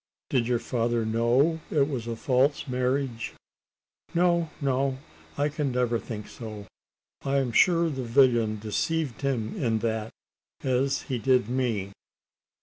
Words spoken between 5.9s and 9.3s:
think so. I am sure the villain deceived